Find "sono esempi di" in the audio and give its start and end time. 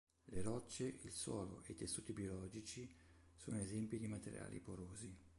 3.35-4.07